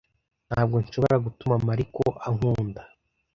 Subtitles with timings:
[0.49, 2.81] Ntabwo nshobora gutuma Mariko ankunda.